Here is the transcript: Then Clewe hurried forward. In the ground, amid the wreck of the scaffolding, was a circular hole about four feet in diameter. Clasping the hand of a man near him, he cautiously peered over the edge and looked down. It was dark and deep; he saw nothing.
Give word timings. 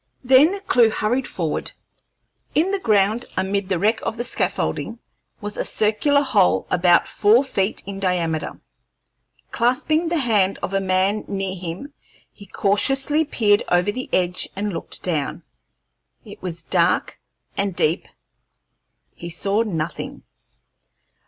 Then 0.23 0.59
Clewe 0.61 0.89
hurried 0.89 1.27
forward. 1.27 1.73
In 2.55 2.71
the 2.71 2.79
ground, 2.79 3.27
amid 3.37 3.69
the 3.69 3.77
wreck 3.77 3.99
of 4.01 4.17
the 4.17 4.23
scaffolding, 4.23 4.97
was 5.41 5.57
a 5.57 5.63
circular 5.63 6.21
hole 6.23 6.65
about 6.71 7.07
four 7.07 7.43
feet 7.43 7.83
in 7.85 7.99
diameter. 7.99 8.59
Clasping 9.51 10.09
the 10.09 10.17
hand 10.17 10.57
of 10.63 10.73
a 10.73 10.79
man 10.81 11.23
near 11.27 11.53
him, 11.55 11.93
he 12.33 12.47
cautiously 12.47 13.23
peered 13.23 13.61
over 13.69 13.91
the 13.91 14.09
edge 14.11 14.49
and 14.55 14.73
looked 14.73 15.03
down. 15.03 15.43
It 16.25 16.41
was 16.41 16.63
dark 16.63 17.19
and 17.55 17.75
deep; 17.75 18.07
he 19.13 19.29
saw 19.29 19.61
nothing. 19.61 20.23